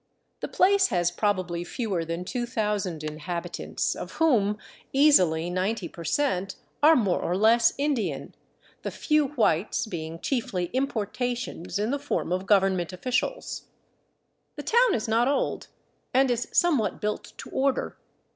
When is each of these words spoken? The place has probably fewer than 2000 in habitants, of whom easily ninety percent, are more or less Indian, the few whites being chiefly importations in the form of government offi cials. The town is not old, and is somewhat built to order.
The 0.39 0.47
place 0.47 0.87
has 0.87 1.11
probably 1.11 1.63
fewer 1.63 2.03
than 2.03 2.25
2000 2.25 3.03
in 3.03 3.19
habitants, 3.19 3.93
of 3.93 4.13
whom 4.13 4.57
easily 4.91 5.51
ninety 5.51 5.87
percent, 5.87 6.55
are 6.81 6.95
more 6.95 7.21
or 7.21 7.37
less 7.37 7.73
Indian, 7.77 8.33
the 8.81 8.89
few 8.89 9.27
whites 9.27 9.85
being 9.85 10.19
chiefly 10.19 10.71
importations 10.73 11.77
in 11.77 11.91
the 11.91 11.99
form 11.99 12.31
of 12.31 12.47
government 12.47 12.91
offi 12.91 13.11
cials. 13.11 13.65
The 14.55 14.63
town 14.63 14.95
is 14.95 15.07
not 15.07 15.27
old, 15.27 15.67
and 16.15 16.31
is 16.31 16.47
somewhat 16.51 16.99
built 16.99 17.33
to 17.37 17.51
order. 17.51 17.95